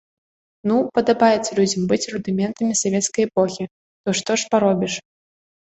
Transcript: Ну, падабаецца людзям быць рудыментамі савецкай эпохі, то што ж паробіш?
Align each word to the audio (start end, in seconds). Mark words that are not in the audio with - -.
Ну, 0.71 0.77
падабаецца 0.95 1.51
людзям 1.59 1.81
быць 1.91 2.01
рудыментамі 2.15 2.81
савецкай 2.83 3.21
эпохі, 3.29 3.63
то 4.03 4.09
што 4.23 4.31
ж 4.43 4.53
паробіш? 4.57 4.93